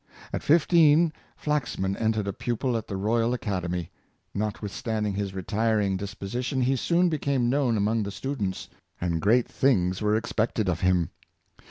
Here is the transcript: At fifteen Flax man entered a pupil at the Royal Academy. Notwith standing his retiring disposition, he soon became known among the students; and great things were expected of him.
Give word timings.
At 0.33 0.41
fifteen 0.41 1.13
Flax 1.37 1.77
man 1.77 1.95
entered 1.95 2.27
a 2.27 2.33
pupil 2.33 2.75
at 2.75 2.87
the 2.87 2.97
Royal 2.97 3.35
Academy. 3.35 3.91
Notwith 4.33 4.71
standing 4.71 5.13
his 5.13 5.35
retiring 5.35 5.95
disposition, 5.95 6.61
he 6.61 6.75
soon 6.75 7.07
became 7.07 7.51
known 7.51 7.77
among 7.77 8.01
the 8.01 8.09
students; 8.09 8.67
and 8.99 9.21
great 9.21 9.47
things 9.47 10.01
were 10.01 10.15
expected 10.15 10.67
of 10.69 10.81
him. 10.81 11.11